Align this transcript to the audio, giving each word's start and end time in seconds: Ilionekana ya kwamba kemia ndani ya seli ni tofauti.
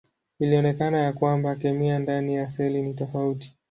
Ilionekana 0.39 0.97
ya 0.97 1.13
kwamba 1.13 1.55
kemia 1.55 1.99
ndani 1.99 2.35
ya 2.35 2.51
seli 2.51 2.81
ni 2.81 2.93
tofauti. 2.93 3.55